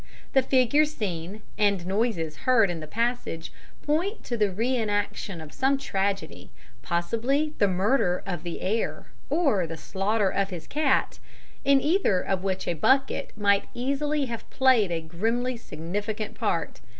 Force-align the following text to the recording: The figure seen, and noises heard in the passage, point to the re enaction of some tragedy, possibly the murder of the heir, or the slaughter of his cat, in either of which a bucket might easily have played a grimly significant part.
The 0.33 0.41
figure 0.41 0.85
seen, 0.85 1.43
and 1.59 1.85
noises 1.85 2.37
heard 2.37 2.71
in 2.71 2.79
the 2.79 2.87
passage, 2.87 3.53
point 3.85 4.23
to 4.23 4.35
the 4.35 4.49
re 4.49 4.75
enaction 4.75 5.39
of 5.43 5.53
some 5.53 5.77
tragedy, 5.77 6.49
possibly 6.81 7.53
the 7.59 7.67
murder 7.67 8.23
of 8.25 8.41
the 8.41 8.61
heir, 8.61 9.05
or 9.29 9.67
the 9.67 9.77
slaughter 9.77 10.29
of 10.31 10.49
his 10.49 10.65
cat, 10.65 11.19
in 11.63 11.79
either 11.79 12.19
of 12.19 12.41
which 12.43 12.67
a 12.67 12.73
bucket 12.73 13.31
might 13.37 13.65
easily 13.75 14.25
have 14.25 14.49
played 14.49 14.89
a 14.91 15.01
grimly 15.01 15.55
significant 15.55 16.33
part. 16.33 16.81